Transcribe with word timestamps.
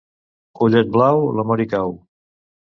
Ullet 0.67 0.89
blau, 0.95 1.21
l'amor 1.37 1.63
hi 1.65 1.69
cau. 1.75 1.95